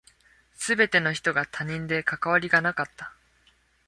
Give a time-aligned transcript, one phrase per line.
[0.57, 3.13] 全ての人が他人で関わりがなかった。